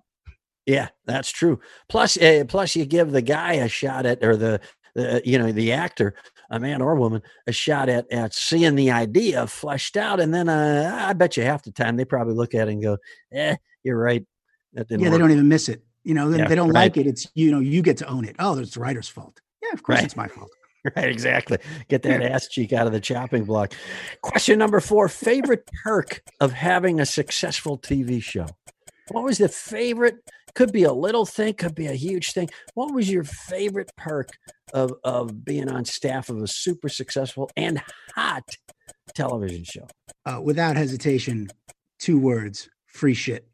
[0.66, 1.58] Yeah, that's true.
[1.88, 4.60] Plus, uh, plus you give the guy a shot at, or the,
[4.94, 6.14] the you know, the actor,
[6.48, 10.48] a man or woman, a shot at at seeing the idea fleshed out, and then
[10.48, 12.98] uh, I bet you half the time they probably look at it and go,
[13.32, 14.24] "Eh, you're right."
[14.74, 15.82] That didn't yeah, they don't even miss it.
[16.04, 16.82] You know, Yeah, they don't right.
[16.82, 17.06] like it.
[17.06, 18.36] It's you know, you get to own it.
[18.38, 19.40] Oh, it's the writer's fault.
[19.62, 20.04] Yeah, of course Right.
[20.04, 20.50] it's my fault.
[20.96, 21.58] Right, exactly.
[21.88, 23.72] Get that ass cheek out of the chopping block.
[24.20, 28.46] Question number four favorite perk of having a successful TV show?
[29.12, 30.16] What was the favorite?
[30.56, 32.50] Could be a little thing, could be a huge thing.
[32.74, 34.30] What was your favorite perk
[34.74, 37.80] of, of being on staff of a super successful and
[38.16, 38.42] hot
[39.14, 39.86] television show?
[40.26, 41.48] Uh, without hesitation,
[42.00, 43.46] two words: free shit.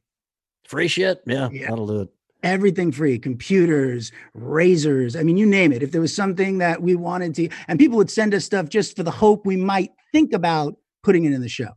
[0.67, 1.21] Free shit?
[1.27, 1.69] Yeah, Yeah.
[1.69, 2.09] that'll do it.
[2.43, 6.95] Everything free computers razors i mean you name it if there was something that we
[6.95, 10.33] wanted to and people would send us stuff just for the hope we might think
[10.33, 11.71] about putting it in the show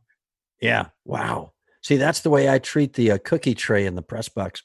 [0.62, 0.88] Yeah.
[1.06, 1.54] Wow.
[1.82, 4.62] See, that's the way I treat the uh, cookie tray in the press box.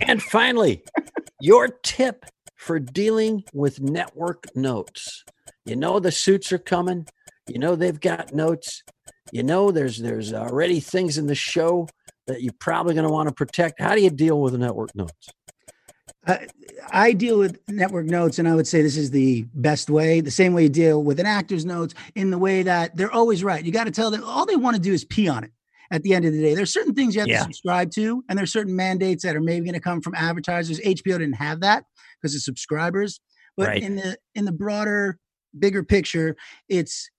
[0.00, 0.82] And finally,
[1.40, 2.24] your tip
[2.56, 5.24] for dealing with network notes.
[5.66, 7.06] You know the suits are coming.
[7.46, 8.82] You know they've got notes.
[9.32, 11.88] You know there's there's already things in the show
[12.26, 13.80] that you're probably going to want to protect.
[13.80, 15.34] How do you deal with network notes?
[16.26, 16.38] uh,
[16.90, 20.30] i deal with network notes and i would say this is the best way the
[20.30, 23.64] same way you deal with an actor's notes in the way that they're always right
[23.64, 25.50] you got to tell them all they want to do is pee on it
[25.90, 27.38] at the end of the day there's certain things you have Yeah.
[27.38, 30.80] to subscribe to and there's certain mandates that are maybe going to come from advertisers
[30.80, 31.84] hbo didn't have that
[32.20, 33.20] because of subscribers
[33.56, 33.82] but Right.
[33.82, 35.18] in the in the broader
[35.58, 36.36] bigger picture
[36.70, 37.10] it's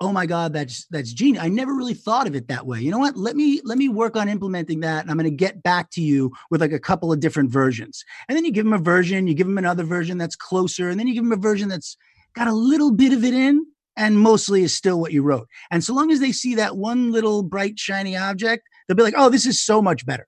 [0.00, 1.42] oh my god that's that's genius.
[1.42, 2.80] I never really thought of it that way.
[2.80, 3.16] You know what?
[3.16, 6.02] Let me let me work on implementing that and i'm going to get back to
[6.02, 8.04] you with like a couple of different versions.
[8.28, 10.98] And then you give them a version you give them another version that's closer and
[10.98, 11.96] then you give them a version that's
[12.34, 15.48] got a little bit of it in and mostly is still what you wrote.
[15.70, 19.14] And so long as they see that one little bright shiny object they'll be like
[19.16, 20.26] oh this is so much better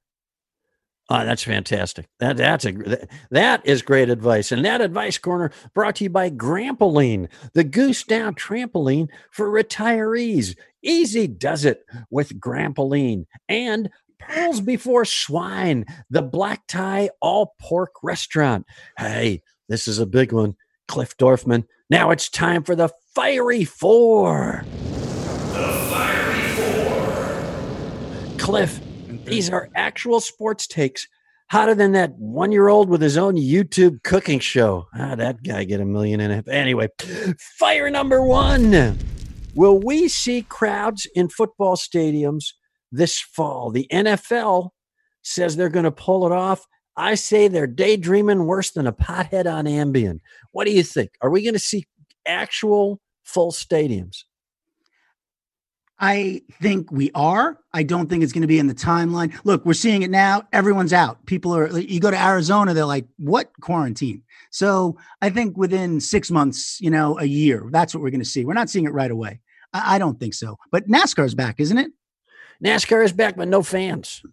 [1.14, 2.07] Oh, that's fantastic.
[2.20, 2.72] That that's a
[3.31, 4.51] that is great advice.
[4.51, 10.57] And that advice corner brought to you by Grampoline, the goose down trampoline for retirees.
[10.83, 18.64] Easy does it with Grampoline and Pearls Before Swine, the black tie all pork restaurant.
[18.96, 20.57] Hey, this is a big one.
[20.88, 21.64] Cliff Dorfman.
[21.90, 24.64] Now it's time for the Fiery Four.
[25.53, 28.38] the Fiery Four.
[28.38, 28.81] Cliff,
[29.33, 31.07] these are actual sports takes.
[31.51, 34.87] Hotter than that one year old with his own YouTube cooking show.
[34.95, 36.49] Ah, that guy get a million in it.
[36.49, 36.88] Anyway,
[37.59, 38.99] fire number one.
[39.55, 42.53] Will we see crowds in football stadiums
[42.90, 43.71] this fall?
[43.71, 44.71] The NFL
[45.23, 46.66] says they're going to pull it off.
[46.97, 50.21] I say they're daydreaming worse than a pothead on Ambien.
[50.53, 51.11] What do you think?
[51.21, 51.85] Are we going to see
[52.27, 54.25] actual full stadiums?
[56.05, 57.61] I think we are.
[57.73, 59.33] I don't think it's going to be in the timeline.
[59.45, 60.43] Look, we're seeing it now.
[60.53, 61.25] Everyone's out.
[61.27, 64.25] People are, you go to Arizona, they're like, what quarantine?
[64.51, 68.27] So I think within six months, you know, a year, that's what we're going to
[68.27, 68.45] see.
[68.45, 69.41] We're not seeing it right away.
[69.73, 70.59] I, I don't think so.
[70.73, 71.93] But NASCAR's back, isn't it?
[72.65, 74.25] NASCAR is back, but no fans.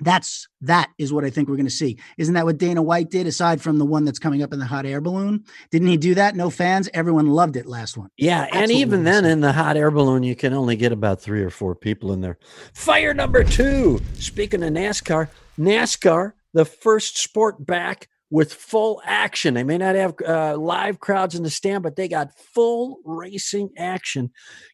[0.00, 1.98] That's that is what I think we're going to see.
[2.18, 3.26] Isn't that what Dana White did?
[3.26, 6.14] Aside from the one that's coming up in the hot air balloon, didn't he do
[6.14, 6.36] that?
[6.36, 6.88] No fans.
[6.94, 8.08] Everyone loved it last one.
[8.16, 11.20] Yeah, That's and even then, in the hot air balloon, you can only get about
[11.20, 12.38] three or four people in there.
[12.74, 14.00] Fire number two.
[14.14, 19.54] Speaking of NASCAR, NASCAR, the first sport back with full action.
[19.54, 23.70] They may not have uh, live crowds in the stand, but they got full racing
[23.76, 24.30] action.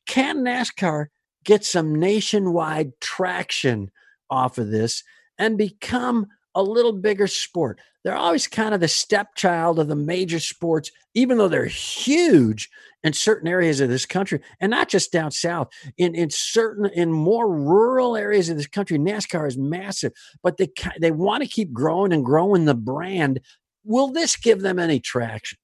[0.07, 1.07] Can NASCAR
[1.45, 3.91] get some nationwide traction
[4.31, 5.03] off of this
[5.39, 7.81] and become a little bigger sport?
[8.05, 12.69] They're always kind of the stepchild of the major sports, even though they're huge
[13.03, 15.69] in certain areas of this country, and not just down south.
[15.97, 20.69] In in certain in more rural areas of this country, NASCAR is massive, but they
[21.01, 23.41] they want to keep growing and growing the brand.
[23.85, 25.59] Will this give them any traction?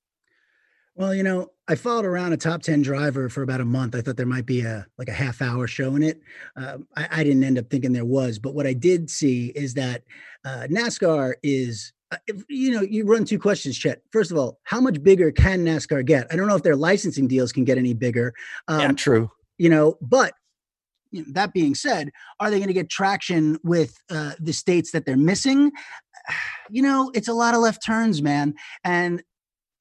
[0.95, 3.95] Well, you know, I followed around a top 10 driver for about a month.
[3.95, 6.21] I thought there might be a like a half hour show in it.
[6.57, 9.75] Um, I, I didn't end up thinking there was, but what I did see is
[9.75, 10.03] that
[10.45, 14.03] uh, NASCAR is, uh, if, you know, you run two questions, Chet.
[14.11, 16.27] First of all, how much bigger can NASCAR get?
[16.33, 18.35] I don't know if their licensing deals can get any bigger.
[18.67, 19.31] Um, yeah, true.
[19.57, 20.35] you know but
[21.13, 24.91] you know, that being said are they going to get traction with uh, the states
[24.91, 25.71] that they're missing
[26.71, 29.23] you know it's a lot of left turns man and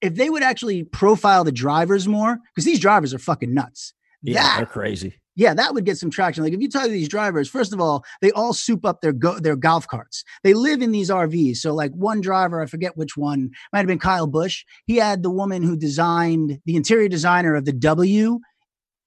[0.02, 4.58] if they would actually profile the drivers more because these drivers are fucking nuts Yeah,
[4.58, 5.20] they're crazy.
[5.36, 6.44] yeah, that would get some traction.
[6.44, 9.14] Like if you talk to these drivers, first of all, they all soup up their
[9.14, 10.24] go- their golf carts.
[10.44, 11.58] They live in these RVs.
[11.58, 14.64] So like one driver, I forget which one, might have been Kyle Busch.
[14.86, 18.40] He had the woman who designed the interior designer of the W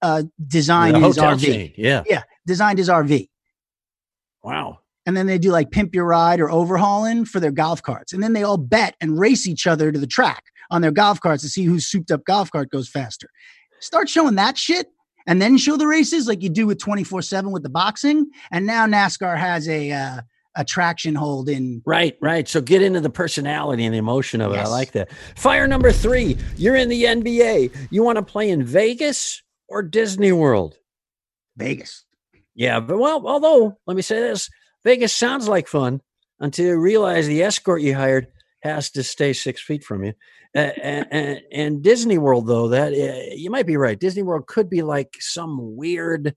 [0.02, 1.40] uh designed his RV.
[1.44, 1.72] chain.
[1.76, 2.02] Yeah.
[2.08, 3.28] Yeah, designed his RV.
[4.42, 4.78] Wow.
[5.06, 8.12] And then they do like pimp your ride or overhauling for their golf carts.
[8.12, 11.20] And then they all bet and race each other to the track on their golf
[11.20, 13.28] carts to see whose souped up golf cart goes faster.
[13.80, 14.88] Start showing that shit
[15.26, 18.26] and then show the races like you do with 24 7 with the boxing.
[18.50, 20.20] And now NASCAR has a, uh,
[20.56, 21.82] a traction hold in.
[21.84, 22.48] Right, right.
[22.48, 24.58] So get into the personality and the emotion of it.
[24.58, 25.10] I like that.
[25.36, 26.36] Fire number three.
[26.56, 27.88] You're in the NBA.
[27.90, 30.76] You want to play in Vegas or Disney World?
[31.56, 32.04] Vegas.
[32.54, 34.48] Yeah, but well, although let me say this,
[34.84, 36.00] Vegas sounds like fun
[36.40, 38.26] until you realize the escort you hired
[38.62, 40.14] has to stay six feet from you.
[40.54, 43.98] And, and, and Disney World, though, that uh, you might be right.
[43.98, 46.34] Disney World could be like some weird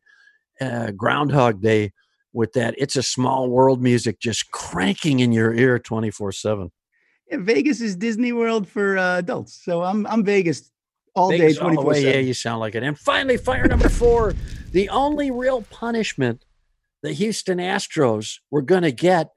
[0.61, 1.91] uh, Groundhog Day
[2.31, 6.71] with that "It's a Small World" music just cranking in your ear twenty four seven.
[7.29, 9.59] Yeah, Vegas is Disney World for uh, adults.
[9.63, 10.71] So I'm, I'm Vegas
[11.15, 12.03] all day, Vegas all the 24 way.
[12.03, 12.27] Yeah, 7.
[12.27, 12.83] you sound like it.
[12.83, 14.33] And finally, fire number four.
[14.71, 16.45] The only real punishment
[17.01, 19.29] the Houston Astros were going to get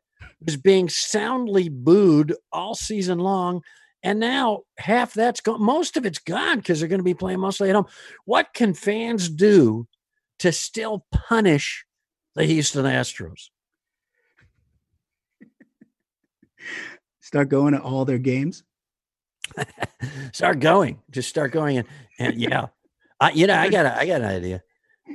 [0.45, 3.63] was being soundly booed all season long.
[4.03, 5.61] And now half that's gone.
[5.63, 7.87] Most of it's gone because they're going to be playing mostly at home.
[8.25, 9.89] What can fans do
[10.39, 11.85] to still punish
[12.37, 13.49] the Houston Astros?
[17.21, 18.63] Start going to all their games.
[20.33, 21.01] start going.
[21.11, 21.79] Just start going.
[21.79, 22.67] And, and yeah,
[23.21, 24.63] I, you know, I got, a, I got an idea.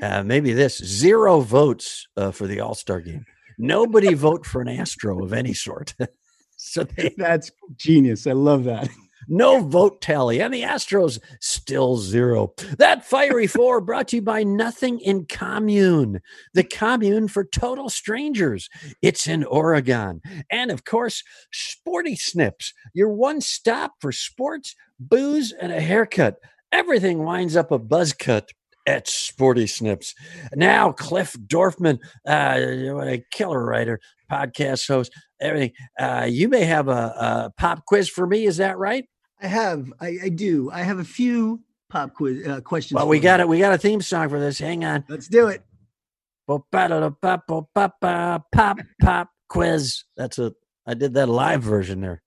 [0.01, 3.25] Uh, maybe this zero votes uh, for the All Star game.
[3.57, 5.95] Nobody vote for an Astro of any sort.
[6.57, 8.27] so they, That's genius.
[8.27, 8.89] I love that.
[9.27, 12.53] no vote tally, and the Astros still zero.
[12.77, 16.19] That fiery four brought to you by Nothing in Commune,
[16.53, 18.69] the commune for total strangers.
[19.01, 25.71] It's in Oregon, and of course, Sporty Snips, your one stop for sports, booze, and
[25.71, 26.37] a haircut.
[26.71, 28.51] Everything winds up a buzz cut
[28.86, 30.13] at Sporty Snips.
[30.54, 34.00] Now, Cliff Dorfman, uh, what a killer writer,
[34.32, 35.72] podcast host, everything.
[36.00, 38.46] Uh, you may have a, a pop quiz for me.
[38.46, 39.08] Is that right?
[39.41, 40.69] I have, I, I do.
[40.72, 42.96] I have a few pop quiz uh, questions.
[42.96, 43.48] Well, we got it.
[43.48, 44.60] We got a theme song for this.
[44.60, 45.06] Hang on.
[45.08, 45.63] Let's do it.
[46.48, 47.96] Pop pop
[49.02, 50.04] pop quiz.
[50.17, 50.54] That's a.
[50.86, 52.22] I did that live version there.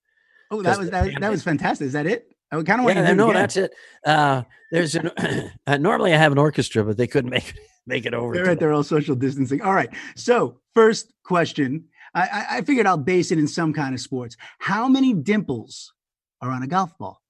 [0.49, 1.87] Oh, that was that, that was fantastic.
[1.87, 2.31] Is that it?
[2.51, 3.41] I kind of want Yeah, to it no, again.
[3.41, 3.73] that's it.
[4.05, 5.07] Uh, there's an.
[5.67, 7.53] uh, normally, I have an orchestra, but they couldn't make
[7.85, 8.33] make it over.
[8.33, 8.59] They're right.
[8.59, 9.61] They're all social distancing.
[9.61, 9.89] All right.
[10.15, 11.85] So, first question.
[12.15, 14.37] I, I, I figured I'll base it in some kind of sports.
[14.59, 15.93] How many dimples
[16.41, 17.21] are on a golf ball?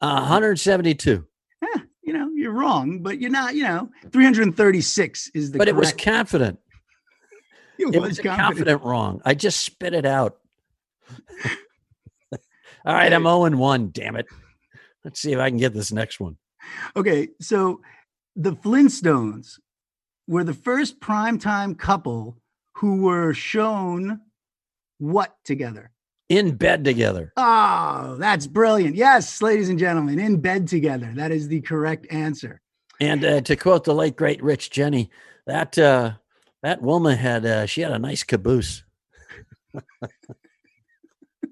[0.00, 1.26] Uh, 172.
[1.62, 1.66] Eh,
[2.02, 3.54] you know, you're wrong, but you're not.
[3.54, 5.58] You know, 336 is the.
[5.58, 6.58] But it was correct- confident.
[7.78, 8.40] it It was was confident.
[8.40, 9.20] confident wrong.
[9.24, 10.36] I just spit it out.
[12.84, 13.90] All right, I'm 0 and 1.
[13.92, 14.26] Damn it.
[15.04, 16.36] Let's see if I can get this next one.
[16.96, 17.80] Okay, so
[18.36, 19.58] the Flintstones
[20.26, 22.38] were the first primetime couple
[22.76, 24.20] who were shown
[24.98, 25.90] what together?
[26.28, 27.32] In bed together.
[27.36, 28.94] Oh, that's brilliant.
[28.94, 31.10] Yes, ladies and gentlemen, in bed together.
[31.16, 32.60] That is the correct answer.
[33.00, 35.08] And uh, to quote the late great Rich Jeni,
[35.46, 36.12] that uh,
[36.62, 38.84] that woman had uh, she had a nice caboose.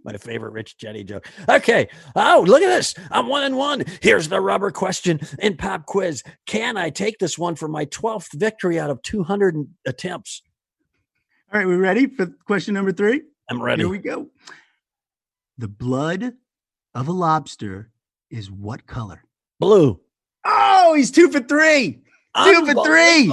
[0.09, 1.29] My favorite Rich Jeni joke.
[1.51, 1.87] Okay.
[2.17, 2.95] Oh, look at this.
[3.11, 3.85] I'm one and one.
[4.01, 6.23] Here's the rubber question in pop quiz.
[6.47, 10.41] Can I take this one for my 12th victory out of 200 attempts?
[11.53, 13.21] All right, we ready for question number three?
[13.51, 13.83] I'm ready.
[13.83, 14.29] Here we go.
[15.59, 16.33] The blood
[16.95, 17.91] of a lobster
[18.31, 19.23] is what color?
[19.61, 20.01] Blue.
[20.47, 22.01] Oh, he's two for three.
[22.35, 23.29] Two for three.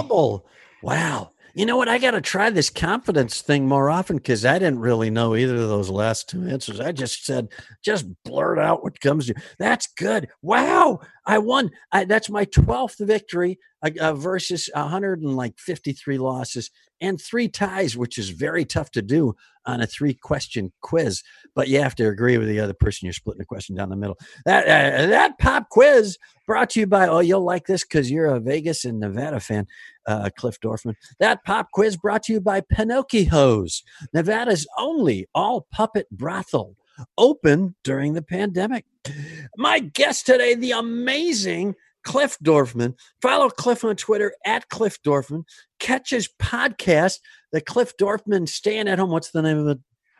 [0.83, 1.31] Wow.
[1.55, 1.87] You know what?
[1.87, 5.55] I got to try this confidence thing more often because I didn't really know either
[5.55, 6.81] of those last two answers.
[6.81, 7.47] I just said,
[7.81, 9.41] just blurt out what comes to you.
[9.57, 10.27] That's good.
[10.41, 10.99] Wow.
[11.25, 11.71] I won.
[11.93, 18.31] I, that's my 12th victory uh, uh, versus 153 losses and three ties, which is
[18.31, 19.33] very tough to do
[19.65, 21.23] on a three question quiz.
[21.55, 23.05] But you have to agree with the other person.
[23.05, 24.17] You're splitting the question down the middle.
[24.45, 28.27] That, uh, that pop quiz brought to you by, oh, you'll like this because you're
[28.27, 29.65] a Vegas and Nevada fan
[30.08, 30.95] uh, Cliff Dorfman.
[31.19, 33.83] That pop quiz brought to you by Pinocchio's,
[34.13, 36.75] Nevada's only all puppet brothel,
[37.17, 38.85] open during the pandemic.
[39.58, 42.95] My guest today, the amazing Cliff Dorfman.
[43.21, 45.43] Follow Cliff on Twitter at Cliff Dorfman.
[45.79, 47.19] Catch his podcast,
[47.51, 49.10] the Cliff Dorfman Staying at Home.
[49.10, 49.79] What's the name of it?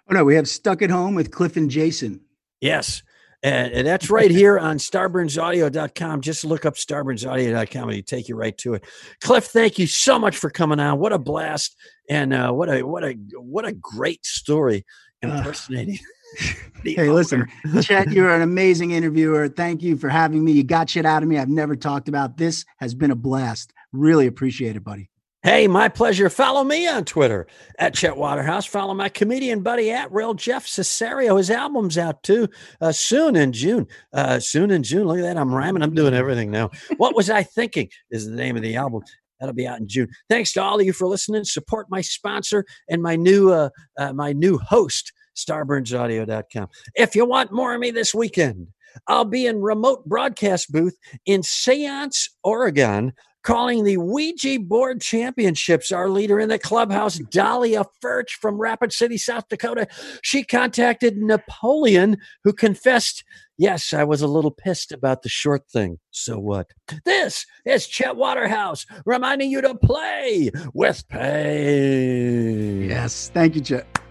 [0.10, 2.22] Oh no, we have stuck at home with Cliff and Jason.
[2.60, 3.02] Yes.
[3.46, 6.22] And, that's right here on starburnsaudio.com.
[6.22, 8.84] Just look up starburnsaudio.com and you take you right to it.
[9.22, 10.98] Cliff, thank you so much for coming on.
[10.98, 11.76] What a blast.
[12.10, 14.84] And uh, what a what a what a great story
[15.22, 16.00] impersonating.
[16.84, 17.46] hey, listen,
[17.82, 19.48] Chet, you're an amazing interviewer.
[19.48, 20.52] Thank you for having me.
[20.52, 22.38] You got shit out of me I've never talked about.
[22.38, 23.74] This has been a blast.
[23.92, 25.10] Really appreciate it, buddy.
[25.46, 26.28] Hey, my pleasure.
[26.32, 27.46] Follow me on Twitter
[27.78, 28.66] at Chet Waterhouse.
[28.66, 31.38] Follow my comedian buddy at Real Jeff Cesario.
[31.38, 32.50] His album's out too
[32.82, 33.86] uh, soon in June.
[34.12, 35.06] Uh, soon in June.
[35.06, 35.38] Look at that.
[35.38, 35.84] I'm rhyming.
[35.84, 36.72] I'm doing everything now.
[36.98, 37.90] What was I thinking?
[38.10, 39.04] Is the name of the album.
[39.40, 40.08] That'll be out in June.
[40.32, 41.44] Thanks to all of you for listening.
[41.44, 43.70] Support my sponsor and my new uh,
[44.00, 46.70] uh my new host, StarburnsAudio.com.
[46.96, 48.70] If you want more of me this weekend,
[49.08, 53.14] I'll be in remote broadcast booth in Seance, Oregon
[53.46, 55.92] calling the Ouija board championships.
[55.92, 59.88] Our leader in the clubhouse, Dahlia Furch from Rapid City, South Dakota.
[60.22, 63.24] She contacted Napoleon, who confessed,
[63.58, 66.00] Yes, I was a little pissed about the short thing.
[66.12, 66.68] So what?
[67.06, 72.90] This is Chet Waterhouse reminding you to play with pain.
[72.90, 73.32] Yes.
[73.34, 74.05] Thank you, Chet.